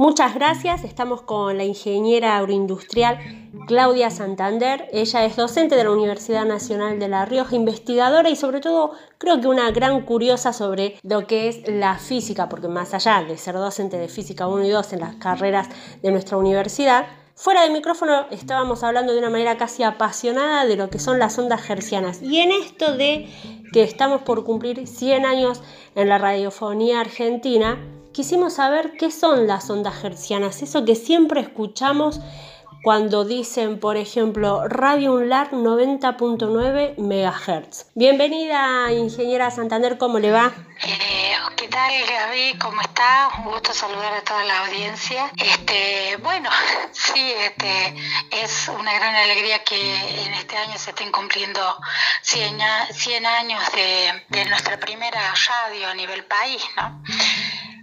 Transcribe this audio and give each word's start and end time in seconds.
Muchas 0.00 0.34
gracias. 0.34 0.82
Estamos 0.82 1.20
con 1.20 1.58
la 1.58 1.64
ingeniera 1.64 2.38
agroindustrial 2.38 3.18
Claudia 3.66 4.08
Santander. 4.08 4.88
Ella 4.94 5.26
es 5.26 5.36
docente 5.36 5.76
de 5.76 5.84
la 5.84 5.90
Universidad 5.90 6.46
Nacional 6.46 6.98
de 6.98 7.06
La 7.06 7.26
Rioja, 7.26 7.54
investigadora 7.54 8.30
y 8.30 8.34
sobre 8.34 8.60
todo 8.60 8.92
creo 9.18 9.42
que 9.42 9.46
una 9.46 9.70
gran 9.72 10.06
curiosa 10.06 10.54
sobre 10.54 10.98
lo 11.02 11.26
que 11.26 11.48
es 11.48 11.68
la 11.68 11.98
física, 11.98 12.48
porque 12.48 12.66
más 12.66 12.94
allá 12.94 13.22
de 13.22 13.36
ser 13.36 13.56
docente 13.56 13.98
de 13.98 14.08
física 14.08 14.46
1 14.46 14.64
y 14.64 14.70
2 14.70 14.94
en 14.94 15.00
las 15.00 15.16
carreras 15.16 15.68
de 16.02 16.10
nuestra 16.10 16.38
universidad, 16.38 17.04
Fuera 17.34 17.62
de 17.62 17.70
micrófono 17.70 18.26
estábamos 18.30 18.82
hablando 18.82 19.14
de 19.14 19.18
una 19.18 19.30
manera 19.30 19.56
casi 19.56 19.82
apasionada 19.82 20.66
de 20.66 20.76
lo 20.76 20.90
que 20.90 20.98
son 20.98 21.18
las 21.18 21.38
ondas 21.38 21.70
hercianas. 21.70 22.20
Y 22.20 22.38
en 22.38 22.52
esto 22.52 22.96
de 22.98 23.30
que 23.72 23.82
estamos 23.82 24.20
por 24.22 24.44
cumplir 24.44 24.86
100 24.86 25.24
años 25.24 25.62
en 25.94 26.10
la 26.10 26.18
radiofonía 26.18 27.00
argentina, 27.00 27.78
quisimos 28.12 28.54
saber 28.54 28.92
qué 28.98 29.10
son 29.10 29.46
las 29.46 29.70
ondas 29.70 30.02
hercianas, 30.04 30.62
eso 30.62 30.84
que 30.84 30.94
siempre 30.94 31.40
escuchamos 31.40 32.20
cuando 32.82 33.24
dicen, 33.24 33.78
por 33.78 33.96
ejemplo, 33.96 34.66
Radio 34.66 35.12
Unlar 35.12 35.50
90.9 35.50 36.94
MHz. 36.96 37.86
Bienvenida, 37.94 38.90
ingeniera 38.92 39.50
Santander, 39.50 39.98
¿cómo 39.98 40.18
le 40.18 40.30
va? 40.32 40.52
Eh, 40.82 41.36
¿Qué 41.56 41.68
tal, 41.68 41.92
Gaby? 42.06 42.56
¿Cómo 42.58 42.80
está? 42.80 43.28
Un 43.38 43.52
gusto 43.52 43.74
saludar 43.74 44.14
a 44.14 44.22
toda 44.22 44.44
la 44.44 44.64
audiencia. 44.64 45.30
Este, 45.36 46.16
bueno, 46.22 46.48
sí, 46.92 47.32
este, 47.38 47.94
es 48.30 48.68
una 48.68 48.94
gran 48.94 49.14
alegría 49.14 49.62
que 49.62 50.24
en 50.24 50.32
este 50.32 50.56
año 50.56 50.78
se 50.78 50.90
estén 50.90 51.12
cumpliendo 51.12 51.60
100, 52.22 53.26
años 53.26 53.62
de, 53.72 54.24
de 54.28 54.44
nuestra 54.46 54.80
primera 54.80 55.34
radio 55.48 55.88
a 55.88 55.94
nivel 55.94 56.24
país, 56.24 56.62
¿no? 56.78 57.02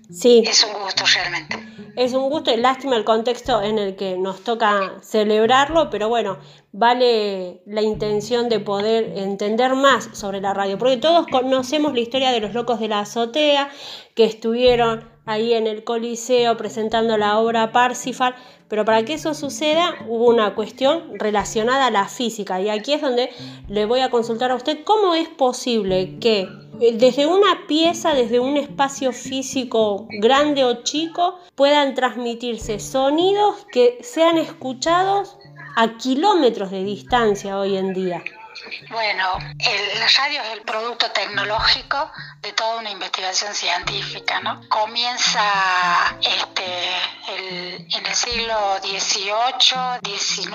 Sí. 0.09 0.43
Es 0.45 0.63
un 0.63 0.82
gusto 0.82 1.04
realmente. 1.13 1.55
Es 1.95 2.13
un 2.13 2.29
gusto 2.29 2.54
y 2.54 2.57
lástima 2.57 2.95
el 2.95 3.04
contexto 3.04 3.62
en 3.62 3.79
el 3.79 3.95
que 3.95 4.18
nos 4.18 4.43
toca 4.43 4.99
celebrarlo, 5.01 5.90
pero 5.90 6.09
bueno, 6.09 6.37
vale 6.71 7.62
la 7.65 7.82
intención 7.82 8.49
de 8.49 8.59
poder 8.59 9.17
entender 9.17 9.73
más 9.76 10.09
sobre 10.13 10.40
la 10.40 10.54
radio, 10.54 10.77
porque 10.77 10.98
todos 10.98 11.26
conocemos 11.27 11.93
la 11.93 11.99
historia 11.99 12.32
de 12.32 12.40
los 12.40 12.54
locos 12.54 12.79
de 12.79 12.87
la 12.87 12.99
azotea 12.99 13.70
que 14.15 14.26
estuvieron 14.26 15.09
ahí 15.26 15.54
en 15.54 15.67
el 15.67 15.84
Coliseo 15.84 16.55
presentando 16.55 17.17
la 17.17 17.39
obra 17.39 17.71
Parsifal, 17.71 18.35
pero 18.70 18.85
para 18.85 19.04
que 19.04 19.13
eso 19.13 19.34
suceda 19.34 19.95
hubo 20.07 20.27
una 20.27 20.55
cuestión 20.55 21.17
relacionada 21.20 21.87
a 21.87 21.91
la 21.91 22.07
física 22.07 22.62
y 22.62 22.70
aquí 22.70 22.93
es 22.93 23.01
donde 23.01 23.29
le 23.67 23.85
voy 23.85 23.99
a 23.99 24.10
consultar 24.10 24.51
a 24.51 24.55
usted 24.55 24.84
cómo 24.84 25.15
es 25.15 25.27
posible 25.27 26.17
que 26.20 26.48
desde 26.79 27.25
una 27.25 27.67
pieza, 27.67 28.13
desde 28.13 28.39
un 28.39 28.57
espacio 28.57 29.11
físico 29.11 30.07
grande 30.20 30.63
o 30.63 30.83
chico, 30.83 31.39
puedan 31.55 31.95
transmitirse 31.95 32.79
sonidos 32.79 33.65
que 33.71 33.97
sean 34.01 34.37
escuchados 34.37 35.37
a 35.75 35.98
kilómetros 35.98 36.71
de 36.71 36.83
distancia 36.83 37.57
hoy 37.57 37.77
en 37.77 37.93
día. 37.93 38.23
Bueno, 38.90 39.38
el, 39.60 40.00
la 40.00 40.08
radio 40.08 40.41
es 40.41 40.50
el 40.54 40.62
producto 40.62 41.12
tecnológico 41.12 42.12
de 42.41 42.54
toda 42.54 42.77
una 42.77 42.90
investigación 42.90 43.54
científica, 43.54 44.40
¿no? 44.40 44.68
Comienza 44.70 45.41
este, 46.22 47.88
en 47.98 48.05
el 48.05 48.16
siglo 48.16 48.78
XVIII, 48.82 50.00
XIX, 50.18 50.52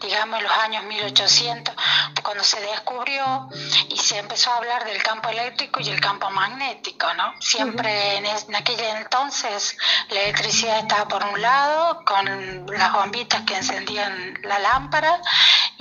digamos 0.00 0.38
en 0.38 0.44
los 0.44 0.58
años 0.58 0.84
1800, 0.84 1.74
cuando 2.22 2.44
se 2.44 2.60
descubrió 2.60 3.48
y 3.88 3.96
se 3.96 4.18
empezó 4.18 4.52
a 4.52 4.56
hablar 4.56 4.84
del 4.84 5.02
campo 5.02 5.28
eléctrico 5.28 5.80
y 5.80 5.90
el 5.90 6.00
campo 6.00 6.30
magnético, 6.30 7.12
¿no? 7.14 7.34
Siempre 7.40 8.16
en, 8.16 8.26
en 8.26 8.56
aquel 8.56 8.80
entonces 8.80 9.76
la 10.10 10.20
electricidad 10.20 10.78
estaba 10.78 11.06
por 11.06 11.24
un 11.24 11.40
lado, 11.40 12.04
con 12.04 12.66
las 12.66 12.92
bombitas 12.92 13.42
que 13.42 13.56
encendían 13.56 14.38
la 14.42 14.58
lámpara, 14.58 15.20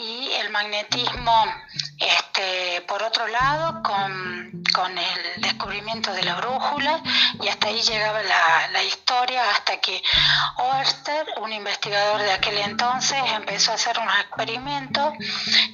y 0.03 0.33
el 0.33 0.49
magnetismo 0.49 1.45
este, 2.03 2.81
por 2.87 3.01
otro 3.03 3.27
lado 3.27 3.81
con, 3.83 4.63
con, 4.73 4.97
el 4.97 5.41
descubrimiento 5.41 6.11
de 6.13 6.23
la 6.23 6.35
brújula 6.35 7.01
y 7.41 7.47
hasta 7.47 7.67
ahí 7.67 7.81
llegaba 7.81 8.21
la, 8.23 8.69
la 8.71 8.83
historia 8.83 9.49
hasta 9.51 9.77
que 9.77 10.01
Oerster, 10.57 11.25
un 11.41 11.51
investigador 11.53 12.21
de 12.21 12.31
aquel 12.31 12.57
entonces, 12.59 13.17
empezó 13.35 13.71
a 13.71 13.75
hacer 13.75 13.97
unos 13.99 14.17
experimentos 14.19 15.13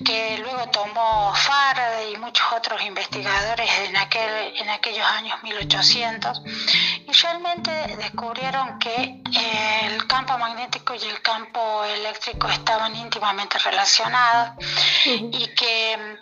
que 0.05 0.37
luego 0.39 0.69
tomó 0.69 1.33
Faraday 1.35 2.13
y 2.13 2.17
muchos 2.17 2.45
otros 2.53 2.81
investigadores 2.81 3.69
en, 3.87 3.97
aquel, 3.97 4.53
en 4.57 4.69
aquellos 4.69 5.05
años 5.05 5.41
1800 5.43 6.41
y 7.07 7.11
realmente 7.11 7.71
descubrieron 7.97 8.79
que 8.79 9.21
eh, 9.35 9.81
el 9.85 10.07
campo 10.07 10.37
magnético 10.37 10.93
y 10.93 11.03
el 11.03 11.21
campo 11.21 11.83
eléctrico 11.83 12.47
estaban 12.49 12.95
íntimamente 12.95 13.57
relacionados 13.59 14.51
y 15.05 15.47
que 15.55 16.17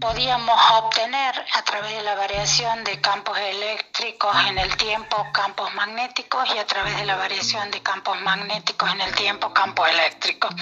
podíamos 0.00 0.58
obtener 0.72 1.34
a 1.54 1.62
través 1.62 1.96
de 1.96 2.02
la 2.02 2.14
variación 2.14 2.84
de 2.84 3.00
campos 3.00 3.36
eléctricos 3.38 4.34
en 4.48 4.58
el 4.58 4.76
tiempo 4.76 5.26
campos 5.32 5.72
magnéticos 5.74 6.48
y 6.54 6.58
a 6.58 6.66
través 6.66 6.96
de 6.96 7.04
la 7.04 7.16
variación 7.16 7.70
de 7.70 7.82
campos 7.82 8.20
magnéticos 8.20 8.90
en 8.92 9.00
el 9.00 9.14
tiempo 9.14 9.52
campos 9.52 9.88
eléctricos. 9.88 10.54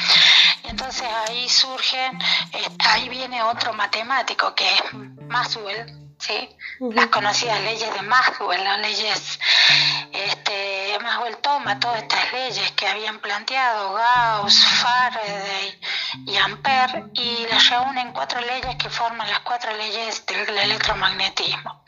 Entonces 0.65 1.07
ahí 1.27 1.49
surge, 1.49 2.07
eh, 2.53 2.69
ahí 2.87 3.09
viene 3.09 3.43
otro 3.43 3.73
matemático 3.75 4.55
que 4.55 4.73
es 4.75 4.83
Maxwell, 5.29 5.87
¿sí? 6.19 6.49
las 6.81 7.07
conocidas 7.09 7.61
leyes 7.61 7.93
de 7.93 8.03
Maxwell, 8.03 8.65
las 8.65 8.79
leyes, 8.81 9.39
este, 10.13 10.99
Maxwell 11.03 11.37
toma 11.39 11.79
todas 11.79 12.03
estas 12.03 12.33
leyes 12.33 12.71
que 12.73 12.87
habían 12.87 13.19
planteado 13.19 13.95
Gauss, 13.95 14.65
Faraday 14.65 15.79
y 16.27 16.37
Ampere 16.37 17.05
y 17.15 17.47
las 17.51 17.69
reúne 17.71 18.03
en 18.03 18.13
cuatro 18.13 18.41
leyes 18.41 18.77
que 18.77 18.91
forman 18.91 19.29
las 19.29 19.41
cuatro 19.41 19.75
leyes 19.77 20.25
del 20.27 20.57
electromagnetismo. 20.57 21.85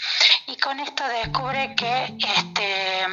Y 0.46 0.56
con 0.56 0.78
esto 0.80 1.06
descubre 1.08 1.74
que 1.74 2.16
este, 2.18 3.06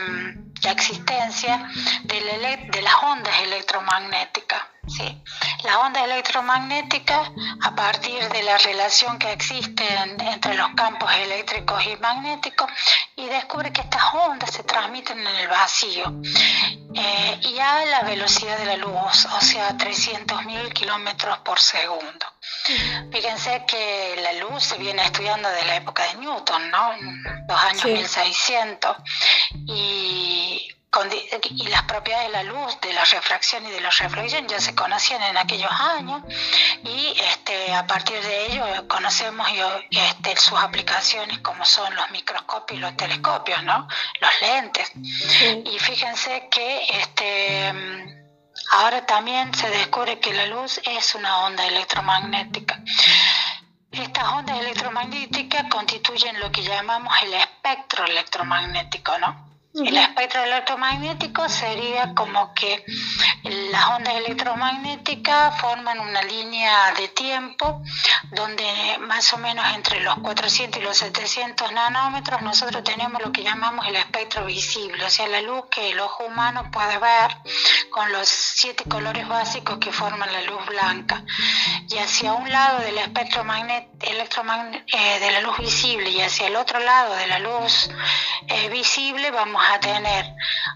la 0.64 0.72
existencia 0.72 1.70
de 2.04 2.82
las 2.82 2.96
ondas 3.04 3.40
electromagnéticas. 3.42 4.62
Sí. 4.88 5.24
La 5.64 5.80
onda 5.80 6.04
electromagnética, 6.04 7.32
a 7.62 7.74
partir 7.74 8.28
de 8.30 8.44
la 8.44 8.58
relación 8.58 9.18
que 9.18 9.32
existe 9.32 9.88
entre 9.94 10.56
los 10.56 10.70
campos 10.76 11.10
eléctricos 11.14 11.86
y 11.86 11.96
magnéticos, 11.98 12.70
y 13.16 13.26
descubre 13.28 13.72
que 13.72 13.82
estas 13.82 14.14
ondas 14.14 14.52
se 14.52 14.64
transmiten 14.64 15.20
en 15.20 15.36
el 15.36 15.48
vacío 15.48 16.04
eh, 16.96 17.40
y 17.42 17.60
a 17.60 17.86
la 17.86 18.02
velocidad 18.02 18.58
de 18.58 18.66
la 18.66 18.78
luz, 18.78 19.26
o 19.26 19.42
sea, 19.42 19.78
300.000 19.78 20.74
kilómetros 20.74 21.38
por 21.40 21.60
segundo. 21.60 22.26
Fíjense 23.12 23.64
que 23.66 24.16
la 24.22 24.34
luz 24.34 24.64
se 24.64 24.78
viene 24.78 25.04
estudiando 25.04 25.48
desde 25.50 25.66
la 25.66 25.76
época 25.78 26.04
de 26.08 26.16
Newton, 26.16 26.72
¿no? 26.72 26.92
Los 27.48 27.64
años 27.64 27.86
1600. 27.86 28.98
Y 29.68 30.68
y 31.50 31.68
las 31.68 31.84
propiedades 31.84 32.28
de 32.28 32.34
la 32.34 32.44
luz, 32.44 32.80
de 32.82 32.94
la 32.94 33.04
refracción 33.04 33.66
y 33.66 33.72
de 33.72 33.82
la 33.82 33.90
reflexión 33.90 34.48
ya 34.48 34.60
se 34.60 34.76
conocían 34.76 35.22
en 35.24 35.38
aquellos 35.38 35.72
años 35.72 36.22
y 36.84 37.16
este, 37.20 37.74
a 37.74 37.88
partir 37.88 38.22
de 38.22 38.46
ello 38.48 38.88
conocemos 38.88 39.48
este, 39.90 40.38
sus 40.38 40.60
aplicaciones 40.60 41.40
como 41.40 41.66
son 41.66 41.96
los 41.96 42.12
microscopios 42.12 42.78
y 42.78 42.82
los 42.82 42.96
telescopios, 42.96 43.64
¿no? 43.64 43.88
los 44.20 44.42
lentes. 44.42 44.92
Y 45.66 45.80
fíjense 45.80 46.48
que 46.52 46.86
este, 46.90 47.74
ahora 48.72 49.06
también 49.06 49.54
se 49.54 49.70
descubre 49.70 50.20
que 50.20 50.34
la 50.34 50.46
luz 50.46 50.80
es 50.86 51.16
una 51.16 51.46
onda 51.46 51.66
electromagnética. 51.66 52.80
Estas 53.92 54.28
ondas 54.30 54.60
electromagnéticas 54.60 55.66
constituyen 55.70 56.40
lo 56.40 56.52
que 56.52 56.64
llamamos 56.64 57.14
el 57.24 57.34
espectro 57.36 58.06
electromagnético, 58.06 59.18
¿no? 59.20 59.53
El 59.74 59.98
espectro 59.98 60.44
electromagnético 60.44 61.50
sería 61.50 62.14
como 62.14 62.54
que 62.54 62.86
las 63.72 63.90
ondas 63.90 64.14
electromagnéticas 64.18 65.60
forman 65.60 66.00
una 66.00 66.22
línea 66.22 66.94
de 66.94 67.08
tiempo 67.08 67.82
donde 68.30 68.64
más 69.00 69.34
o 69.34 69.38
menos 69.40 69.66
entre 69.74 70.02
los 70.02 70.16
400 70.20 70.80
y 70.80 70.84
los 70.84 70.98
700 70.98 71.72
nanómetros 71.72 72.44
nosotros 72.44 72.84
tenemos 72.84 73.20
lo 73.24 73.32
que 73.32 73.42
llamamos 73.42 73.88
el 73.88 73.96
espectro 73.96 74.46
visible, 74.46 75.04
o 75.06 75.10
sea, 75.10 75.28
la 75.28 75.42
luz 75.42 75.66
que 75.72 75.90
el 75.90 76.00
ojo 76.00 76.26
humano 76.26 76.70
puede 76.72 77.00
ver 77.00 77.36
con 77.90 78.12
los 78.12 78.30
siete 78.30 78.84
colores 78.84 79.28
básicos 79.28 79.80
que 79.80 79.92
forman 79.92 80.32
la 80.32 80.42
luz 80.44 80.64
blanca. 80.68 81.24
Y 81.90 81.98
hacia 81.98 82.34
un 82.34 82.50
lado 82.50 82.80
del 82.80 82.98
espectro 83.00 83.44
eh, 83.44 85.20
de 85.20 85.32
la 85.32 85.42
luz 85.42 85.58
visible 85.58 86.10
y 86.10 86.22
hacia 86.22 86.48
el 86.48 86.56
otro 86.56 86.80
lado 86.80 87.16
de 87.16 87.28
la 87.28 87.40
luz 87.40 87.90
eh, 88.48 88.70
visible 88.70 89.32
vamos 89.32 89.63
a 89.72 89.80
tener 89.80 90.26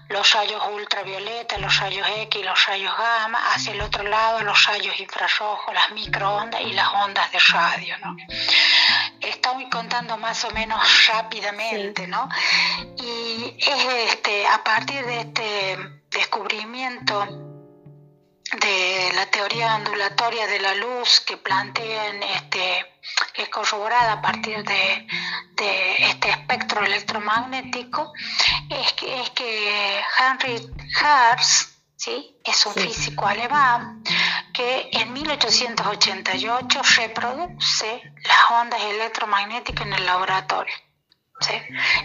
los 0.08 0.32
rayos 0.32 0.62
ultravioleta, 0.72 1.58
los 1.58 1.76
rayos 1.78 2.06
X, 2.18 2.44
los 2.44 2.66
rayos 2.66 2.96
gamma, 2.96 3.38
hacia 3.52 3.72
el 3.72 3.80
otro 3.80 4.02
lado 4.04 4.40
los 4.42 4.64
rayos 4.66 4.98
infrarrojos, 5.00 5.74
las 5.74 5.90
microondas 5.90 6.60
y 6.62 6.72
las 6.72 6.88
ondas 6.88 7.30
de 7.32 7.38
radio. 7.38 7.96
¿no? 7.98 8.16
estamos 9.20 9.64
contando 9.70 10.16
más 10.16 10.44
o 10.44 10.50
menos 10.50 10.80
rápidamente, 11.08 12.06
¿no? 12.06 12.28
Y 12.96 13.56
es 13.58 14.12
este, 14.12 14.46
a 14.46 14.62
partir 14.62 15.04
de 15.04 15.20
este 15.20 15.78
descubrimiento 16.10 17.26
de 18.52 19.12
la 19.14 19.26
teoría 19.26 19.74
ondulatoria 19.74 20.46
de 20.46 20.60
la 20.60 20.74
luz 20.74 21.20
que 21.20 21.36
plantean 21.36 22.22
este 22.22 22.94
que 23.32 23.42
es 23.42 23.48
corroborada 23.48 24.12
a 24.12 24.22
partir 24.22 24.62
de, 24.64 25.06
este 25.98 26.30
espectro 26.30 26.84
electromagnético 26.84 28.12
es 28.68 28.92
que, 28.92 29.20
es 29.20 29.30
que 29.30 30.00
Henry 30.18 30.70
Hertz 31.00 31.78
¿sí? 31.96 32.36
es 32.44 32.66
un 32.66 32.74
físico 32.74 33.26
alemán 33.26 34.02
que 34.52 34.88
en 34.92 35.12
1888 35.12 36.82
reproduce 36.96 38.12
las 38.24 38.50
ondas 38.50 38.80
electromagnéticas 38.82 39.86
en 39.86 39.92
el 39.94 40.06
laboratorio. 40.06 40.74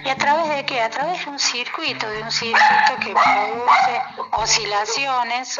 ¿Y 0.06 0.10
a 0.10 0.16
través 0.16 0.50
de 0.50 0.66
qué? 0.66 0.82
A 0.82 0.90
través 0.90 1.26
de 1.26 1.32
un 1.32 1.40
circuito, 1.40 2.08
de 2.08 2.22
un 2.22 2.32
circuito 2.32 2.96
que 3.00 3.14
produce 3.14 4.02
oscilaciones, 4.32 5.60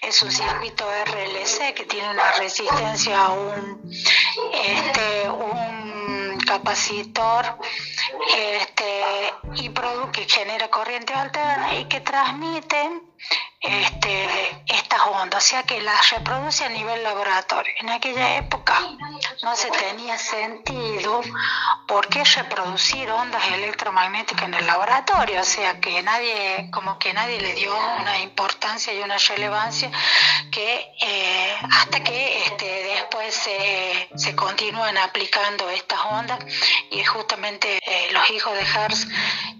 es 0.00 0.22
un 0.22 0.30
circuito 0.30 0.84
RLC 1.04 1.74
que 1.74 1.84
tiene 1.84 2.10
una 2.10 2.32
resistencia 2.32 3.20
a 3.20 3.30
un, 3.30 3.90
este, 4.52 5.30
un 5.30 6.38
capacitor 6.46 7.58
este, 8.36 9.34
y 9.54 9.68
que 10.12 10.24
genera 10.28 10.68
corriente 10.68 11.12
alterna 11.12 11.74
y 11.74 11.84
que 11.86 12.00
transmite 12.00 12.90
este, 13.60 14.62
estas 14.66 15.00
ondas, 15.06 15.44
o 15.44 15.46
sea 15.48 15.62
que 15.64 15.80
las 15.80 16.10
reproduce 16.10 16.64
a 16.64 16.68
nivel 16.68 17.02
laboratorio. 17.02 17.72
En 17.80 17.90
aquella 17.90 18.36
época 18.36 18.78
no 19.42 19.56
se 19.56 19.70
tenía 19.70 20.16
sentido 20.16 21.22
por 21.86 22.08
qué 22.08 22.22
reproducir 22.24 23.10
ondas 23.10 23.44
electromagnéticas 23.52 24.44
en 24.44 24.54
el 24.54 24.66
laboratorio, 24.66 25.40
o 25.40 25.44
sea 25.44 25.80
que 25.80 26.02
nadie, 26.02 26.70
como 26.72 26.98
que 26.98 27.12
nadie 27.12 27.40
le 27.40 27.54
dio 27.54 27.74
una 28.00 28.18
importancia 28.20 28.92
y 28.94 29.00
una 29.00 29.18
relevancia 29.18 29.90
que 30.50 30.92
eh, 31.00 31.56
hasta 31.72 32.02
que 32.02 32.44
este, 32.44 32.66
después 32.94 33.34
se, 33.34 34.08
se 34.16 34.36
continúan 34.36 34.96
aplicando 34.98 35.68
estas 35.70 36.00
ondas. 36.10 36.38
Y 36.90 37.02
justamente 37.04 37.78
eh, 37.84 38.08
los 38.12 38.30
hijos 38.30 38.54
de 38.54 38.62
Hertz 38.62 39.06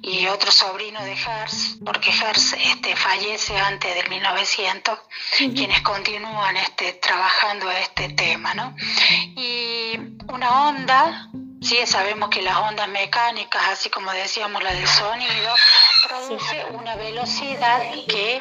y 0.02 0.26
otro 0.28 0.50
sobrino 0.50 1.02
de 1.04 1.12
Hertz, 1.12 1.78
porque 1.84 2.10
Hertz 2.10 2.54
este, 2.54 2.96
fallece 2.96 3.56
antes 3.58 3.87
del 3.94 4.08
1900, 4.08 4.98
quienes 5.54 5.80
continúan 5.82 6.56
este, 6.56 6.94
trabajando 6.94 7.70
este 7.70 8.10
tema. 8.10 8.54
¿no? 8.54 8.74
Y 9.36 9.98
una 10.32 10.68
onda, 10.68 11.28
sí, 11.60 11.78
sabemos 11.86 12.28
que 12.30 12.42
las 12.42 12.56
ondas 12.56 12.88
mecánicas, 12.88 13.62
así 13.68 13.90
como 13.90 14.12
decíamos 14.12 14.62
la 14.62 14.72
del 14.72 14.86
sonido, 14.86 15.54
produce 16.08 16.64
una 16.72 16.96
velocidad 16.96 17.80
que, 18.06 18.40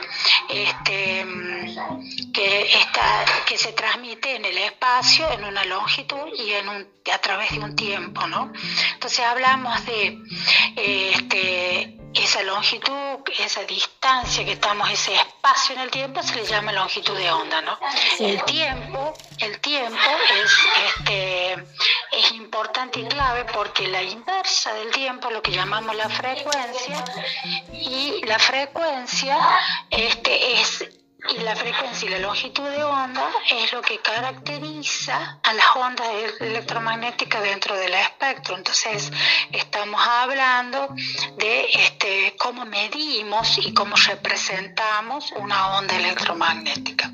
este, 0.50 1.26
que, 2.34 2.62
está, 2.80 3.26
que 3.46 3.58
se 3.58 3.74
transmite 3.74 4.36
en 4.36 4.46
el 4.46 4.58
espacio, 4.58 5.30
en 5.32 5.44
una 5.44 5.66
longitud 5.66 6.28
y 6.38 6.54
en 6.54 6.70
un, 6.70 6.88
a 7.14 7.18
través 7.20 7.52
de 7.52 7.60
un 7.60 7.76
tiempo. 7.76 8.28
¿no? 8.28 8.52
Entonces 8.94 9.20
hablamos 9.20 9.86
de 9.86 10.18
este, 10.76 11.97
esa 12.24 12.44
longitud, 12.44 13.20
esa 13.40 13.64
distancia 13.64 14.44
que 14.46 14.54
estamos, 14.54 14.90
ese 14.90 15.16
espacio 15.16 15.76
en 15.76 15.82
el 15.82 15.92
tiempo, 15.92 16.22
se 16.24 16.36
le 16.36 16.46
llama 16.46 16.72
longitud 16.72 17.16
de 17.18 17.32
onda, 17.32 17.62
¿no? 17.62 17.78
El 18.20 18.44
tiempo, 18.44 19.14
el 19.40 19.60
tiempo 19.60 20.10
es, 20.44 20.52
este, 20.88 21.54
es 22.12 22.32
importante 22.34 23.00
y 23.00 23.06
clave 23.06 23.46
porque 23.46 23.88
la 23.88 24.02
inversa 24.02 24.74
del 24.74 24.92
tiempo, 24.92 25.30
lo 25.30 25.42
que 25.42 25.52
llamamos 25.52 25.96
la 25.96 26.10
frecuencia, 26.10 27.04
y 27.74 28.26
la 28.26 28.40
frecuencia 28.40 29.38
este, 29.90 30.62
es 30.62 30.97
y 31.30 31.40
la 31.40 31.56
frecuencia 31.56 32.08
y 32.08 32.12
la 32.12 32.20
longitud 32.20 32.70
de 32.70 32.84
onda 32.84 33.30
es 33.50 33.72
lo 33.74 33.82
que 33.82 34.00
caracteriza 34.00 35.40
a 35.44 35.54
las 35.54 35.66
ondas 35.76 36.08
electromagnéticas 36.40 37.42
dentro 37.42 37.76
del 37.76 37.94
espectro. 37.94 38.56
Entonces, 38.56 39.12
estamos 39.52 40.00
hablando 40.06 40.88
de 41.38 41.68
este, 41.74 42.36
cómo 42.38 42.66
medimos 42.66 43.58
y 43.58 43.74
cómo 43.74 43.96
representamos 43.96 45.32
una 45.34 45.78
onda 45.78 45.96
electromagnética. 45.96 47.12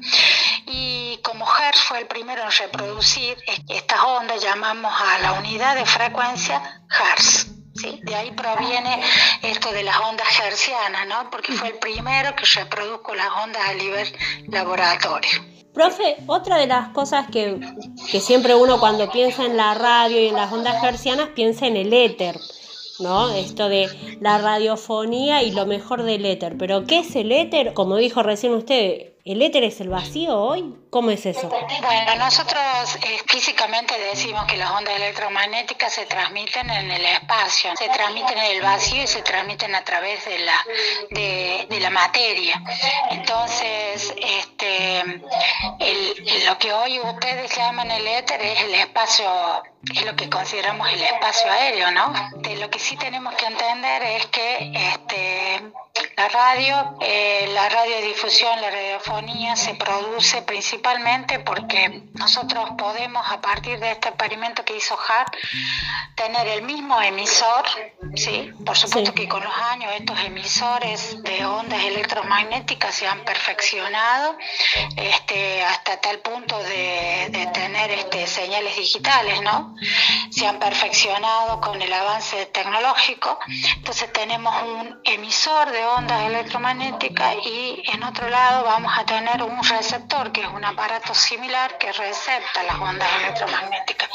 Y 0.67 1.19
como 1.23 1.45
Hertz 1.45 1.81
fue 1.81 1.99
el 1.99 2.07
primero 2.07 2.43
en 2.43 2.51
reproducir 2.51 3.37
estas 3.67 3.99
ondas, 4.01 4.41
llamamos 4.41 4.93
a 5.01 5.19
la 5.19 5.33
unidad 5.33 5.75
de 5.75 5.85
frecuencia 5.85 6.81
Hertz. 6.89 7.52
De 8.01 8.15
ahí 8.15 8.31
proviene 8.31 9.01
esto 9.41 9.71
de 9.71 9.83
las 9.83 9.99
ondas 9.99 10.27
hercianas, 10.45 11.07
¿no? 11.07 11.29
Porque 11.29 11.53
fue 11.53 11.69
el 11.69 11.75
primero 11.75 12.35
que 12.35 12.45
reprodujo 12.45 13.13
las 13.15 13.29
ondas 13.43 13.61
a 13.69 13.73
nivel 13.73 14.07
laboratorio. 14.47 15.29
Profe, 15.73 16.17
otra 16.27 16.57
de 16.57 16.67
las 16.67 16.89
cosas 16.89 17.27
que, 17.31 17.59
que 18.11 18.19
siempre 18.19 18.53
uno 18.55 18.79
cuando 18.79 19.11
piensa 19.11 19.45
en 19.45 19.57
la 19.57 19.73
radio 19.73 20.21
y 20.21 20.27
en 20.27 20.35
las 20.35 20.51
ondas 20.51 20.83
hercianas 20.83 21.29
piensa 21.35 21.65
en 21.65 21.77
el 21.77 21.91
éter. 21.93 22.35
¿no? 22.99 23.31
Esto 23.31 23.69
de 23.69 23.87
la 24.21 24.37
radiofonía 24.37 25.43
y 25.43 25.51
lo 25.51 25.65
mejor 25.65 26.03
del 26.03 26.25
éter. 26.25 26.57
Pero 26.57 26.85
¿qué 26.85 26.99
es 26.99 27.15
el 27.15 27.31
éter? 27.31 27.73
Como 27.73 27.97
dijo 27.97 28.23
recién 28.23 28.53
usted, 28.53 29.12
¿El 29.25 29.41
éter 29.41 29.63
es 29.63 29.79
el 29.79 29.87
vacío 29.87 30.37
hoy? 30.37 30.75
¿Cómo 30.89 31.09
es 31.09 31.25
eso? 31.25 31.47
Bueno, 31.47 32.15
nosotros 32.17 32.61
eh, 32.97 33.19
físicamente 33.25 33.97
decimos 33.97 34.43
que 34.43 34.57
las 34.57 34.69
ondas 34.69 34.93
electromagnéticas 34.97 35.93
se 35.93 36.05
transmiten 36.05 36.69
en 36.69 36.91
el 36.91 37.05
espacio, 37.05 37.71
se 37.77 37.87
transmiten 37.87 38.37
en 38.37 38.51
el 38.57 38.61
vacío 38.61 39.01
y 39.01 39.07
se 39.07 39.21
transmiten 39.21 39.75
a 39.75 39.83
través 39.85 40.25
de 40.25 40.39
la, 40.39 40.65
de, 41.11 41.79
la 41.79 41.89
materia. 41.89 42.61
Entonces, 43.11 44.13
este, 44.17 44.52
lo 46.45 46.57
que 46.57 46.73
hoy 46.73 46.99
ustedes 46.99 47.55
llaman 47.55 47.89
el 47.91 48.07
éter 48.07 48.41
es 48.41 48.61
el 48.61 48.73
espacio, 48.75 49.63
es 49.93 50.05
lo 50.05 50.15
que 50.15 50.29
consideramos 50.29 50.87
el 50.91 51.01
espacio 51.01 51.51
aéreo, 51.51 51.91
¿no? 51.91 52.13
De 52.37 52.55
lo 52.57 52.69
que 52.69 52.79
sí 52.79 52.95
tenemos 52.97 53.33
que 53.35 53.45
entender 53.45 54.03
es 54.03 54.25
que 54.27 54.71
este, 54.73 55.61
la 56.15 56.27
radio, 56.29 56.97
eh, 57.01 57.49
la 57.53 57.69
radiodifusión, 57.69 58.61
la 58.61 58.69
radiofonía 58.69 59.55
se 59.55 59.75
produce 59.75 60.41
principalmente 60.41 61.39
porque 61.39 62.03
nosotros 62.13 62.69
podemos, 62.77 63.25
a 63.31 63.41
partir 63.41 63.79
de 63.79 63.91
este 63.91 64.09
experimento 64.09 64.63
que 64.63 64.75
hizo 64.77 64.97
Hart, 64.97 65.35
tener 66.15 66.47
el 66.47 66.61
mismo 66.63 67.01
emisor, 67.01 67.65
¿sí? 68.15 68.51
Por 68.65 68.77
supuesto 68.77 69.13
que 69.13 69.27
con 69.27 69.43
los 69.43 69.53
años 69.71 69.91
estos 69.97 70.19
emisores 70.21 71.21
de 71.23 71.45
ondas 71.45 71.83
electromagnéticas 71.83 72.95
se 72.95 73.07
han 73.07 73.23
perfeccionado 73.25 74.37
este, 74.95 75.63
hasta 75.63 75.99
tal 76.01 76.19
punto 76.19 76.57
de, 76.59 77.49
tener 77.53 77.91
este, 77.91 78.25
señales 78.27 78.75
digitales, 78.75 79.41
¿no? 79.41 79.75
Se 80.31 80.47
han 80.47 80.59
perfeccionado 80.59 81.61
con 81.61 81.81
el 81.81 81.91
avance 81.91 82.45
tecnológico, 82.47 83.37
entonces 83.75 84.11
tenemos 84.11 84.55
un 84.63 84.99
emisor 85.03 85.71
de 85.71 85.85
ondas 85.85 86.25
electromagnéticas 86.25 87.35
y 87.45 87.83
en 87.93 88.03
otro 88.03 88.29
lado 88.29 88.63
vamos 88.65 88.91
a 88.97 89.05
tener 89.05 89.43
un 89.43 89.63
receptor 89.63 90.31
que 90.31 90.41
es 90.41 90.47
un 90.47 90.65
aparato 90.65 91.13
similar 91.13 91.77
que 91.77 91.91
recepta 91.91 92.63
las 92.63 92.75
ondas 92.75 93.09
electromagnéticas 93.21 94.09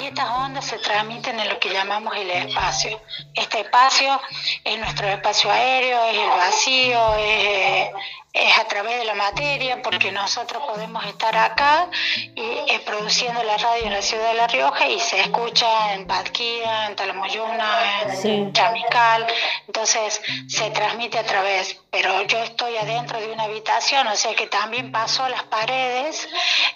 y 0.00 0.06
estas 0.06 0.30
ondas 0.30 0.64
se 0.64 0.78
transmiten 0.78 1.38
en 1.40 1.48
lo 1.48 1.58
que 1.58 1.70
llamamos 1.70 2.14
el 2.16 2.30
espacio. 2.30 3.00
Este 3.34 3.60
espacio 3.60 4.20
es 4.64 4.78
nuestro 4.78 5.08
espacio 5.08 5.50
aéreo, 5.50 6.04
es 6.06 6.18
el 6.18 6.28
vacío, 6.28 7.14
es 7.16 7.90
es 8.34 8.58
a 8.58 8.64
través 8.64 8.98
de 8.98 9.04
la 9.04 9.14
materia, 9.14 9.80
porque 9.80 10.10
nosotros 10.10 10.60
podemos 10.66 11.04
estar 11.06 11.36
acá 11.36 11.88
y, 12.34 12.40
eh, 12.40 12.82
produciendo 12.84 13.40
la 13.44 13.56
radio 13.56 13.86
en 13.86 13.92
la 13.92 14.02
ciudad 14.02 14.28
de 14.28 14.34
La 14.34 14.48
Rioja 14.48 14.88
y 14.88 14.98
se 14.98 15.20
escucha 15.20 15.94
en 15.94 16.06
Badquía, 16.08 16.86
en 16.86 16.96
Talamoyuna, 16.96 18.02
en 18.24 18.52
Chamical, 18.52 19.26
entonces 19.68 20.20
se 20.48 20.68
transmite 20.72 21.16
a 21.16 21.24
través, 21.24 21.80
pero 21.90 22.22
yo 22.22 22.38
estoy 22.42 22.76
adentro 22.76 23.20
de 23.20 23.30
una 23.30 23.44
habitación, 23.44 24.08
o 24.08 24.16
sea 24.16 24.34
que 24.34 24.48
también 24.48 24.90
paso 24.90 25.28
las 25.28 25.44
paredes 25.44 26.28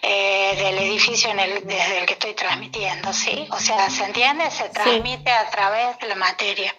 eh, 0.02 0.54
del 0.56 0.78
edificio 0.78 1.30
en 1.30 1.40
el, 1.40 1.66
desde 1.66 1.98
el 1.98 2.06
que 2.06 2.12
estoy 2.12 2.34
transmitiendo, 2.34 3.12
¿sí? 3.12 3.48
O 3.50 3.58
sea, 3.58 3.90
¿se 3.90 4.04
entiende? 4.04 4.48
Se 4.52 4.68
transmite 4.68 5.32
a 5.32 5.50
través 5.50 5.98
de 5.98 6.06
la 6.06 6.14
materia 6.14 6.72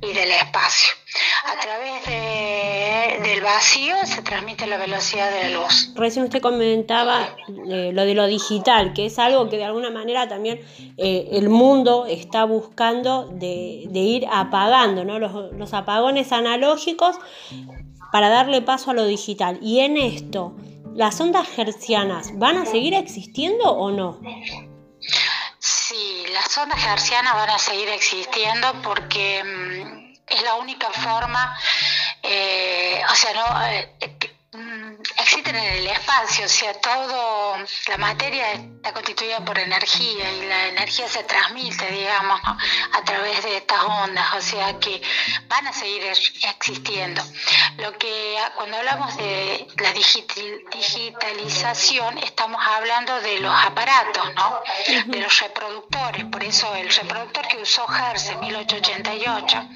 y 0.00 0.12
del 0.14 0.32
espacio. 0.32 0.94
A 1.44 1.60
través 1.60 1.85
del 3.22 3.40
vacío 3.40 3.94
se 4.04 4.22
transmite 4.22 4.66
la 4.66 4.76
velocidad 4.76 5.30
de 5.30 5.50
la 5.50 5.60
luz. 5.60 5.92
Recién 5.94 6.24
usted 6.24 6.40
comentaba 6.40 7.36
eh, 7.68 7.90
lo 7.92 8.04
de 8.04 8.14
lo 8.14 8.26
digital, 8.26 8.92
que 8.92 9.06
es 9.06 9.18
algo 9.18 9.48
que 9.48 9.56
de 9.56 9.64
alguna 9.64 9.90
manera 9.90 10.28
también 10.28 10.60
eh, 10.96 11.28
el 11.32 11.48
mundo 11.48 12.06
está 12.06 12.44
buscando 12.44 13.26
de, 13.26 13.88
ir 13.92 14.26
apagando, 14.30 15.04
¿no? 15.04 15.18
Los, 15.18 15.52
los 15.54 15.74
apagones 15.74 16.32
analógicos 16.32 17.16
para 18.12 18.28
darle 18.28 18.62
paso 18.62 18.90
a 18.90 18.94
lo 18.94 19.04
digital. 19.06 19.58
Y 19.62 19.80
en 19.80 19.96
esto, 19.96 20.54
¿las 20.94 21.20
ondas 21.20 21.46
hercianas 21.58 22.38
van 22.38 22.58
a 22.58 22.66
seguir 22.66 22.94
existiendo 22.94 23.64
o 23.70 23.90
no? 23.90 24.20
Sí, 25.58 25.86
Sí, 25.88 26.24
las 26.32 26.58
ondas 26.58 26.84
hercianas 26.84 27.34
van 27.34 27.50
a 27.50 27.58
seguir 27.58 27.88
existiendo 27.88 28.72
porque 28.82 29.42
mm, 29.44 30.14
es 30.26 30.42
la 30.42 30.56
única 30.56 30.90
forma, 30.90 31.56
eh, 32.22 32.85
o 33.16 33.18
sea, 33.18 33.32
no, 33.32 33.66
eh, 33.66 34.15
existen 35.46 35.56
en 35.56 35.74
el 35.74 35.86
espacio, 35.86 36.44
o 36.44 36.48
sea, 36.48 36.74
todo, 36.74 37.56
la 37.88 37.96
materia 37.98 38.52
está 38.52 38.92
constituida 38.92 39.44
por 39.44 39.58
energía 39.58 40.32
y 40.32 40.46
la 40.46 40.68
energía 40.68 41.08
se 41.08 41.24
transmite, 41.24 41.90
digamos, 41.90 42.40
a 42.92 43.02
través 43.04 43.42
de 43.44 43.56
estas 43.58 43.84
ondas, 43.84 44.34
o 44.34 44.40
sea 44.40 44.78
que 44.78 45.02
van 45.48 45.66
a 45.66 45.72
seguir 45.72 46.04
existiendo. 46.04 47.22
Lo 47.78 47.96
que 47.98 48.36
cuando 48.56 48.76
hablamos 48.78 49.16
de 49.16 49.66
la 49.78 49.92
digitalización, 49.92 52.18
estamos 52.18 52.60
hablando 52.66 53.20
de 53.20 53.40
los 53.40 53.54
aparatos, 53.54 54.34
¿no? 54.34 54.60
De 55.06 55.20
los 55.20 55.40
reproductores, 55.40 56.24
por 56.24 56.42
eso 56.42 56.74
el 56.74 56.92
reproductor 56.92 57.46
que 57.46 57.58
usó 57.58 57.86
Hertz 57.88 58.30
en 58.30 58.40
1888 58.40 59.68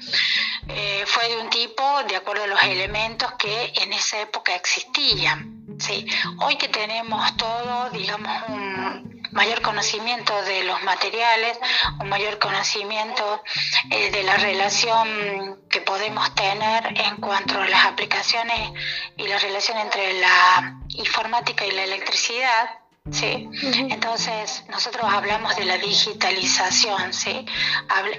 eh, 0.67 1.03
fue 1.05 1.29
de 1.29 1.37
un 1.37 1.49
tipo 1.49 2.03
de 2.07 2.15
acuerdo 2.15 2.43
a 2.43 2.47
los 2.47 2.61
elementos 2.63 3.31
que 3.33 3.71
en 3.75 3.93
esa 3.93 4.21
época 4.21 4.55
existían. 4.55 5.60
¿Sí? 5.79 6.05
Hoy 6.39 6.55
que 6.55 6.67
tenemos 6.67 7.35
todo, 7.37 7.89
digamos, 7.91 8.43
un 8.49 9.21
mayor 9.31 9.61
conocimiento 9.61 10.33
de 10.43 10.63
los 10.63 10.81
materiales, 10.83 11.57
un 11.99 12.09
mayor 12.09 12.37
conocimiento 12.39 13.43
eh, 13.89 14.11
de 14.11 14.23
la 14.23 14.37
relación 14.37 15.61
que 15.69 15.81
podemos 15.81 16.33
tener 16.35 16.99
en 16.99 17.17
cuanto 17.17 17.59
a 17.59 17.67
las 17.67 17.85
aplicaciones 17.85 18.71
y 19.17 19.27
la 19.27 19.39
relación 19.39 19.77
entre 19.77 20.19
la 20.19 20.77
informática 20.89 21.65
y 21.65 21.71
la 21.71 21.83
electricidad, 21.83 22.81
Sí, 23.09 23.49
entonces 23.89 24.63
nosotros 24.69 25.11
hablamos 25.11 25.55
de 25.55 25.65
la 25.65 25.79
digitalización, 25.79 27.11
¿sí? 27.11 27.31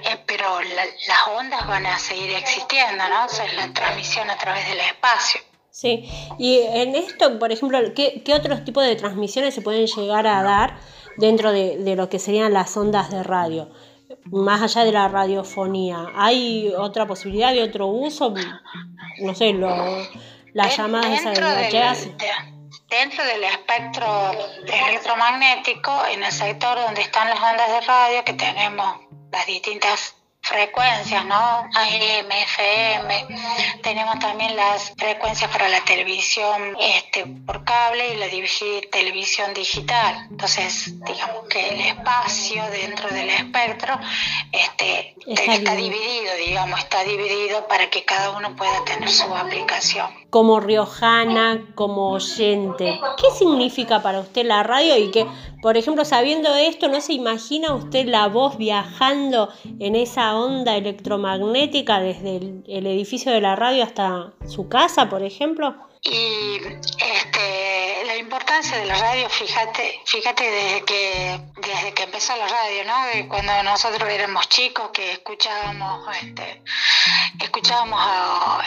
Eh, 0.03 0.23
pero 0.27 0.59
las 0.59 1.27
ondas 1.29 1.65
van 1.67 1.85
a 1.85 1.97
seguir 1.97 2.35
existiendo, 2.35 3.07
¿no? 3.07 3.25
O 3.25 3.29
sea, 3.29 3.47
la 3.53 3.71
transmisión 3.71 4.29
a 4.29 4.37
través 4.37 4.67
del 4.67 4.81
espacio. 4.81 5.39
Sí, 5.73 6.07
y 6.37 6.59
en 6.59 6.93
esto, 6.93 7.39
por 7.39 7.51
ejemplo, 7.51 7.79
¿qué, 7.95 8.23
otros 8.35 8.63
tipos 8.63 8.83
de 8.85 8.95
transmisiones 8.95 9.55
se 9.55 9.63
pueden 9.63 9.87
llegar 9.87 10.27
a 10.27 10.43
dar 10.43 10.77
dentro 11.17 11.51
de, 11.51 11.95
lo 11.95 12.09
que 12.09 12.19
serían 12.19 12.53
las 12.53 12.77
ondas 12.77 13.09
de 13.09 13.23
radio? 13.23 13.71
Más 14.25 14.61
allá 14.61 14.85
de 14.85 14.91
la 14.91 15.07
radiofonía, 15.07 16.11
¿hay 16.15 16.71
otra 16.77 17.07
posibilidad 17.07 17.51
de 17.53 17.63
otro 17.63 17.87
uso? 17.87 18.31
No 19.21 19.33
sé, 19.33 19.53
lo, 19.53 19.75
las 20.53 20.77
llamadas 20.77 21.23
de 21.23 21.31
dentro 22.87 23.25
del 23.25 23.43
espectro 23.43 24.31
electromagnético, 24.67 26.05
en 26.05 26.23
el 26.23 26.31
sector 26.31 26.77
donde 26.81 27.01
están 27.01 27.27
las 27.27 27.39
ondas 27.39 27.67
de 27.67 27.81
radio, 27.81 28.23
que 28.23 28.33
tenemos 28.33 28.97
las 29.31 29.47
distintas 29.47 30.15
frecuencias, 30.43 31.25
¿no? 31.25 31.35
AM, 31.35 32.31
FM, 32.31 33.27
tenemos 33.81 34.19
también 34.19 34.55
las 34.57 34.93
frecuencias 34.97 35.49
para 35.49 35.69
la 35.69 35.81
televisión 35.85 36.75
este, 36.79 37.25
por 37.45 37.63
cable 37.63 38.13
y 38.13 38.17
la 38.17 38.27
televisión 38.91 39.53
digital. 39.53 40.27
Entonces, 40.29 40.99
digamos 41.05 41.47
que 41.49 41.69
el 41.69 41.79
espacio 41.79 42.61
dentro 42.71 43.07
del 43.09 43.29
espectro 43.29 43.97
este, 44.51 45.15
está, 45.27 45.75
dividido, 45.75 46.35
digamos, 46.45 46.77
está 46.77 47.03
dividido 47.05 47.65
para 47.67 47.89
que 47.89 48.03
cada 48.03 48.31
uno 48.31 48.53
pueda 48.57 48.83
tener 48.83 49.09
su 49.09 49.33
aplicación. 49.33 50.07
Como 50.29 50.59
riojana, 50.59 51.63
como 51.73 52.09
oyente, 52.09 52.99
¿qué 53.17 53.31
significa 53.37 54.01
para 54.01 54.19
usted 54.19 54.45
la 54.45 54.61
radio 54.63 54.97
y 54.97 55.09
que, 55.09 55.25
por 55.63 55.77
ejemplo, 55.77 56.03
sabiendo 56.03 56.53
esto, 56.55 56.89
no 56.89 56.99
se 56.99 57.13
imagina 57.13 57.73
usted 57.73 58.05
la 58.05 58.27
voz 58.27 58.57
viajando 58.57 59.47
en 59.79 59.95
esa 59.95 60.35
onda 60.35 60.75
electromagnética 60.75 62.01
desde 62.01 62.35
el, 62.67 62.85
edificio 62.85 63.31
de 63.31 63.39
la 63.39 63.55
radio 63.55 63.85
hasta 63.85 64.33
su 64.45 64.67
casa, 64.67 65.07
por 65.07 65.23
ejemplo? 65.23 65.73
Y 66.01 66.57
este, 66.57 67.92
importancia 68.23 68.77
de 68.77 68.85
la 68.85 68.95
radio, 68.95 69.29
fíjate, 69.29 70.01
fíjate 70.05 70.43
desde 70.49 70.85
que, 70.85 71.39
desde 71.57 71.93
que 71.93 72.03
empezó 72.03 72.35
la 72.37 72.47
radio, 72.47 72.83
¿no? 72.85 73.27
cuando 73.27 73.63
nosotros 73.63 74.09
éramos 74.09 74.47
chicos 74.47 74.89
que 74.91 75.11
escuchábamos, 75.11 76.07
este, 76.17 76.63
escuchábamos, 77.39 77.99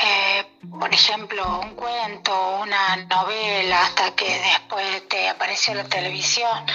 eh, 0.04 0.44
por 0.78 0.92
ejemplo, 0.92 1.60
un 1.60 1.75
cuento, 1.75 2.58
una 2.60 2.96
novela, 2.96 3.82
hasta 3.82 4.14
que 4.14 4.28
después 4.38 5.08
te 5.08 5.28
apareció 5.28 5.75
la 5.75 5.84
televisión. 5.84 6.66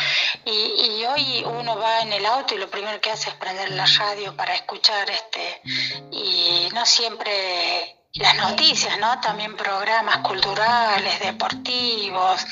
Y, 0.45 0.51
y 0.51 1.05
hoy 1.05 1.43
uno 1.45 1.77
va 1.77 2.01
en 2.01 2.13
el 2.13 2.25
auto 2.25 2.55
y 2.55 2.57
lo 2.57 2.69
primero 2.69 2.99
que 2.99 3.11
hace 3.11 3.29
es 3.29 3.35
prender 3.35 3.71
la 3.71 3.85
radio 3.85 4.35
para 4.35 4.55
escuchar, 4.55 5.09
este, 5.09 5.61
y 6.11 6.69
no 6.73 6.85
siempre 6.85 8.00
las 8.13 8.35
noticias, 8.35 8.97
¿no? 8.99 9.19
También 9.21 9.55
programas 9.55 10.17
culturales, 10.17 11.19
deportivos, 11.19 12.45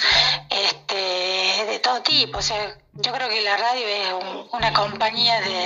este, 0.49 1.65
de 1.65 1.79
todo 1.83 2.01
tipo. 2.01 2.39
O 2.39 2.41
sea, 2.41 2.77
yo 2.93 3.11
creo 3.11 3.27
que 3.29 3.41
la 3.41 3.57
radio 3.57 3.87
es 3.87 4.13
una 4.51 4.73
compañía 4.73 5.41
de, 5.41 5.65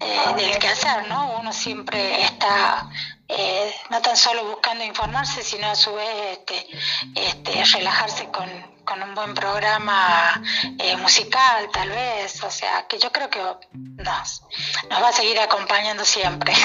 eh, 0.00 0.34
del 0.36 0.58
quehacer, 0.58 1.08
¿no? 1.08 1.38
Uno 1.38 1.52
siempre 1.52 2.22
está 2.22 2.88
eh, 3.28 3.74
no 3.90 4.00
tan 4.00 4.16
solo 4.16 4.44
buscando 4.44 4.84
informarse, 4.84 5.42
sino 5.42 5.68
a 5.68 5.74
su 5.74 5.94
vez 5.94 6.38
este, 6.38 6.66
este, 7.14 7.64
relajarse 7.76 8.30
con, 8.30 8.48
con 8.88 9.02
un 9.02 9.14
buen 9.14 9.34
programa 9.34 10.42
eh, 10.78 10.96
musical, 10.96 11.68
tal 11.70 11.90
vez. 11.90 12.42
O 12.42 12.50
sea, 12.50 12.86
que 12.88 12.98
yo 12.98 13.12
creo 13.12 13.28
que 13.28 13.38
nos, 13.72 14.42
nos 14.88 15.02
va 15.02 15.08
a 15.08 15.12
seguir 15.12 15.38
acompañando 15.38 16.04
siempre. 16.04 16.54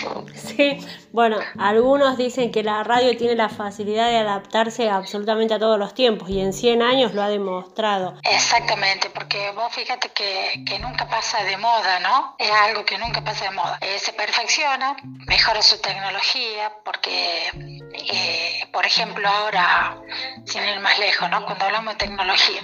Sí, 0.54 0.86
bueno, 1.12 1.40
algunos 1.58 2.16
dicen 2.18 2.52
que 2.52 2.62
la 2.64 2.84
radio 2.84 3.18
tiene 3.18 3.36
la 3.36 3.50
facilidad 3.50 4.10
de 4.10 4.18
adaptarse 4.18 4.90
absolutamente 4.90 5.56
a 5.56 5.60
todos 5.60 5.80
los 5.80 5.96
tiempos 5.96 6.30
y 6.30 6.40
en 6.40 6.54
100 6.54 6.82
años 6.84 7.14
lo 7.14 7.24
ha 7.24 7.30
demostrado. 7.30 8.20
Exactamente, 8.24 9.10
porque 9.10 9.52
vos 9.52 9.74
fíjate 9.74 10.10
que, 10.10 10.64
que 10.68 10.78
nunca 10.80 11.08
pasa 11.08 11.44
de 11.44 11.58
moda, 11.58 12.00
¿no? 12.02 12.36
Es 12.38 12.52
algo 12.52 12.86
que 12.86 13.00
nunca 13.00 13.24
pasa 13.24 13.46
de 13.46 13.52
moda. 13.52 13.80
Eh, 13.82 13.98
se 13.98 14.14
perfecciona, 14.14 14.96
mejora 15.28 15.62
su 15.62 15.80
tecnología, 15.82 16.72
porque, 16.86 17.48
eh, 17.94 18.68
por 18.72 18.86
ejemplo, 18.86 19.28
ahora, 19.28 19.98
sin 20.46 20.64
ir 20.64 20.80
más 20.82 21.00
lejos, 21.00 21.30
¿no? 21.30 21.46
Cuando 21.46 21.66
hablamos 21.66 21.94
de 21.94 21.98
tecnología, 21.98 22.13
tecnología. 22.14 22.62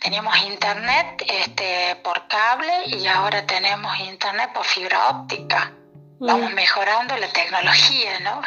Teníamos 0.00 0.36
internet 0.42 1.24
este, 1.28 1.96
por 2.02 2.26
cable 2.28 2.86
y 2.86 3.06
ahora 3.06 3.46
tenemos 3.46 3.98
internet 4.00 4.50
por 4.52 4.64
fibra 4.64 5.08
óptica. 5.08 5.72
Vamos 6.18 6.52
mm. 6.52 6.54
mejorando 6.54 7.16
la 7.16 7.28
tecnología, 7.28 8.20
¿no? 8.20 8.40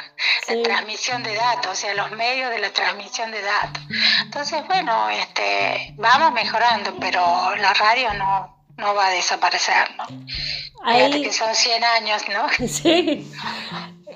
La 0.48 0.63
transmisión 0.63 1.24
de 1.24 1.36
datos, 1.36 1.72
o 1.72 1.75
sea, 1.75 1.93
los 1.93 2.12
medios 2.12 2.50
de 2.51 2.60
la 2.60 2.69
transmisión 2.72 3.31
de 3.31 3.41
datos. 3.41 3.84
Entonces, 4.24 4.65
bueno, 4.67 5.10
este, 5.10 5.93
vamos 5.98 6.34
mejorando, 6.34 6.96
pero 7.00 7.55
la 7.55 7.74
radio 7.74 8.13
no, 8.13 8.63
no 8.77 8.96
va 8.96 9.07
a 9.07 9.12
desaparecer, 9.12 9.96
¿no? 9.98 10.05
Fíjate 10.07 11.22
que 11.22 11.34
son 11.34 11.53
100 11.53 11.84
años, 11.84 12.24
¿no? 12.34 12.67
Sí. 12.67 13.31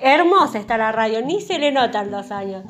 Hermosa 0.00 0.58
está 0.58 0.78
la 0.78 0.90
radio, 0.90 1.22
ni 1.22 1.40
se 1.40 1.58
le 1.58 1.70
notan 1.70 2.10
los 2.10 2.30
años. 2.32 2.64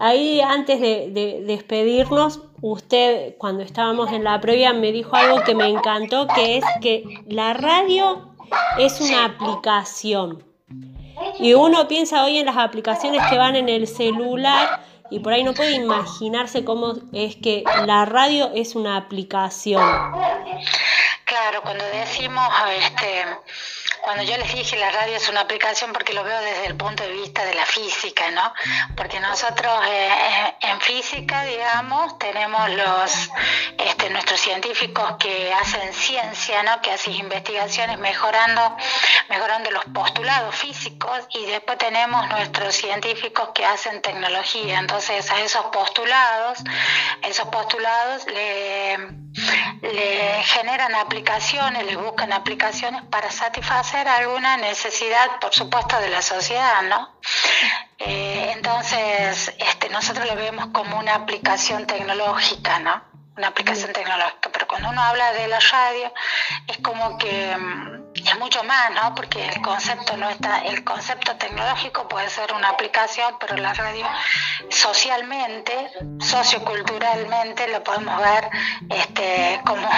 Ahí 0.00 0.40
antes 0.40 0.80
de, 0.80 1.42
despedirnos, 1.46 2.40
usted 2.66 3.36
cuando 3.36 3.62
estábamos 3.62 4.10
en 4.10 4.24
la 4.24 4.40
previa 4.40 4.72
me 4.72 4.90
dijo 4.90 5.14
algo 5.14 5.42
que 5.42 5.54
me 5.54 5.68
encantó, 5.68 6.26
que 6.28 6.56
es 6.56 6.64
que 6.80 7.04
la 7.26 7.52
radio 7.52 8.34
es 8.78 9.02
una 9.02 9.26
aplicación. 9.26 10.42
Y 11.38 11.52
uno 11.52 11.86
piensa 11.88 12.24
hoy 12.24 12.38
en 12.38 12.46
las 12.46 12.56
aplicaciones 12.56 13.20
que 13.28 13.36
van 13.36 13.54
en 13.56 13.68
el 13.68 13.86
celular 13.86 14.80
y 15.10 15.18
por 15.20 15.34
ahí 15.34 15.44
no 15.44 15.52
puede 15.52 15.72
imaginarse 15.72 16.64
cómo 16.64 16.94
es 17.12 17.36
que 17.36 17.64
la 17.86 18.06
radio 18.06 18.50
es 18.54 18.74
una 18.74 18.96
aplicación. 18.96 19.82
Claro, 21.24 21.60
cuando 21.62 21.84
decimos 21.84 22.48
este 22.78 23.26
cuando 24.04 24.22
yo 24.22 24.36
les 24.36 24.54
dije 24.54 24.76
la 24.76 24.90
radio 24.90 25.16
es 25.16 25.28
una 25.30 25.40
aplicación 25.40 25.92
porque 25.94 26.12
lo 26.12 26.22
veo 26.22 26.38
desde 26.42 26.66
el 26.66 26.76
punto 26.76 27.02
de 27.02 27.12
vista 27.12 27.42
de 27.46 27.54
la 27.54 27.64
física, 27.64 28.30
¿no? 28.32 28.52
Porque 28.94 29.18
nosotros 29.18 29.72
eh, 29.88 30.08
eh, 30.08 30.54
en 30.60 30.80
física, 30.82 31.42
digamos, 31.44 32.18
tenemos 32.18 32.68
los 32.70 33.30
este, 33.78 34.10
nuestros 34.10 34.40
científicos 34.40 35.14
que 35.18 35.52
hacen 35.54 35.94
ciencia, 35.94 36.62
¿no? 36.64 36.82
Que 36.82 36.90
hacen 36.90 37.14
investigaciones 37.14 37.98
mejorando, 37.98 38.76
mejorando 39.30 39.70
los 39.70 39.84
postulados 39.86 40.54
físicos 40.54 41.26
y 41.30 41.46
después 41.46 41.78
tenemos 41.78 42.28
nuestros 42.28 42.74
científicos 42.74 43.50
que 43.54 43.64
hacen 43.64 44.02
tecnología. 44.02 44.80
Entonces 44.80 45.30
a 45.30 45.40
esos 45.40 45.64
postulados, 45.66 46.58
esos 47.22 47.48
postulados 47.48 48.26
le, 48.26 48.98
le 49.82 50.42
generan 50.42 50.94
aplicaciones, 50.94 51.84
le 51.86 51.96
buscan 51.96 52.32
aplicaciones 52.32 53.02
para 53.04 53.30
satisfacer 53.30 54.06
alguna 54.08 54.56
necesidad, 54.56 55.38
por 55.40 55.52
supuesto, 55.52 55.98
de 56.00 56.10
la 56.10 56.22
sociedad, 56.22 56.82
¿no? 56.82 57.10
Eh, 57.98 58.52
entonces, 58.54 59.52
este, 59.58 59.88
nosotros 59.90 60.26
lo 60.26 60.36
vemos 60.36 60.66
como 60.68 60.98
una 60.98 61.14
aplicación 61.14 61.86
tecnológica, 61.86 62.78
¿no? 62.78 63.13
Una 63.36 63.48
aplicación 63.48 63.92
tecnológica, 63.92 64.50
pero 64.52 64.66
cuando 64.66 64.90
uno 64.90 65.02
habla 65.02 65.32
de 65.32 65.48
la 65.48 65.58
radio 65.58 66.12
es 66.68 66.78
como 66.78 67.18
que 67.18 67.56
mm, 67.56 68.04
es 68.14 68.38
mucho 68.38 68.62
más, 68.64 68.90
¿no? 68.92 69.14
Porque 69.14 69.46
el 69.46 69.60
concepto 69.60 70.16
no 70.16 70.30
está, 70.30 70.60
el 70.60 70.84
concepto 70.84 71.36
tecnológico 71.36 72.08
puede 72.08 72.30
ser 72.30 72.52
una 72.52 72.70
aplicación, 72.70 73.36
pero 73.40 73.56
la 73.56 73.74
radio 73.74 74.06
socialmente, 74.70 75.90
socioculturalmente 76.20 77.68
lo 77.68 77.82
podemos 77.82 78.16
ver 78.18 78.50
este, 78.88 79.60
como 79.66 79.88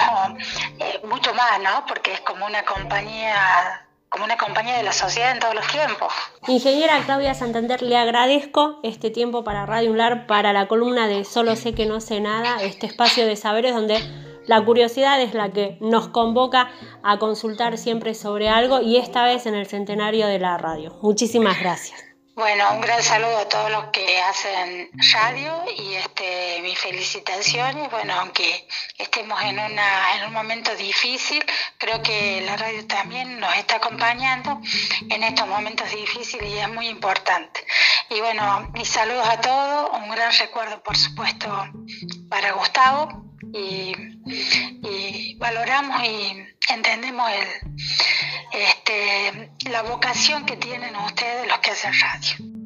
eh, 0.79 1.01
mucho 1.05 1.33
más, 1.33 1.59
¿no? 1.59 1.85
Porque 1.85 2.13
es 2.13 2.21
como 2.21 2.45
una 2.45 2.63
compañía 2.63 3.86
como 4.09 4.25
una 4.25 4.37
compañía 4.37 4.77
de 4.77 4.83
la 4.83 4.93
sociedad 4.93 5.31
en 5.31 5.39
todos 5.39 5.55
los 5.55 5.67
tiempos. 5.67 6.13
Ingeniera 6.47 7.03
Claudia 7.05 7.33
Santander, 7.33 7.81
le 7.81 7.97
agradezco 7.97 8.79
este 8.83 9.09
tiempo 9.09 9.43
para 9.43 9.65
Radio 9.65 9.91
Unlar, 9.91 10.27
para 10.27 10.53
la 10.53 10.67
columna 10.67 11.07
de 11.07 11.25
Solo 11.25 11.55
sé 11.55 11.73
que 11.73 11.85
no 11.85 11.99
sé 11.99 12.19
nada, 12.21 12.61
este 12.63 12.87
espacio 12.87 13.25
de 13.25 13.35
saberes 13.35 13.73
donde 13.73 13.99
la 14.47 14.63
curiosidad 14.63 15.21
es 15.21 15.33
la 15.33 15.51
que 15.51 15.77
nos 15.81 16.07
convoca 16.07 16.71
a 17.03 17.19
consultar 17.19 17.77
siempre 17.77 18.13
sobre 18.13 18.47
algo 18.47 18.81
y 18.81 18.97
esta 18.97 19.23
vez 19.23 19.45
en 19.45 19.55
el 19.55 19.67
centenario 19.67 20.27
de 20.27 20.39
la 20.39 20.57
radio. 20.57 20.97
Muchísimas 21.01 21.59
gracias. 21.59 22.06
Bueno, 22.37 22.71
un 22.75 22.81
gran 22.81 23.01
saludo 23.01 23.39
a 23.39 23.49
todos 23.49 23.71
los 23.71 23.85
que 23.85 24.21
hacen 24.21 24.91
radio 25.11 25.65
y 25.75 25.95
este, 25.95 26.61
mis 26.61 26.77
felicitaciones. 26.77 27.89
Bueno, 27.89 28.13
aunque 28.13 28.67
estemos 28.95 29.41
en, 29.41 29.57
una, 29.57 30.15
en 30.15 30.27
un 30.27 30.33
momento 30.33 30.75
difícil, 30.75 31.43
creo 31.79 31.99
que 32.03 32.41
la 32.41 32.55
radio 32.55 32.85
también 32.85 33.39
nos 33.39 33.55
está 33.55 33.77
acompañando 33.77 34.61
en 35.09 35.23
estos 35.23 35.47
momentos 35.47 35.89
difíciles 35.89 36.47
y 36.47 36.59
es 36.59 36.69
muy 36.69 36.89
importante. 36.89 37.65
Y 38.11 38.19
bueno, 38.19 38.69
mis 38.71 38.87
saludos 38.87 39.27
a 39.27 39.41
todos, 39.41 39.89
un 39.99 40.11
gran 40.11 40.31
recuerdo 40.31 40.83
por 40.83 40.95
supuesto 40.95 41.49
para 42.29 42.51
Gustavo 42.51 43.33
y, 43.51 43.93
y 44.83 45.35
valoramos 45.39 46.03
y 46.03 46.56
entendemos 46.69 47.29
el, 47.31 47.47
este, 48.51 49.51
la 49.69 49.83
vocación 49.83 50.45
que 50.45 50.57
tienen 50.57 50.95
ustedes 50.95 51.47
los 51.47 51.59
que 51.59 51.71
hacen 51.71 51.93
radio. 51.93 52.56